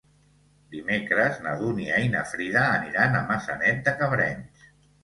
Dimecres 0.75 1.37
na 1.49 1.53
Dúnia 1.61 2.01
i 2.07 2.09
na 2.17 2.25
Frida 2.33 2.65
aniran 2.79 3.21
a 3.21 3.25
Maçanet 3.33 3.89
de 3.91 3.99
Cabrenys. 4.03 4.71